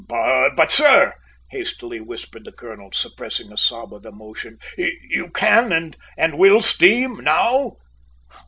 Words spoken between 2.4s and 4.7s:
the colonel, suppressing a sob of emotion,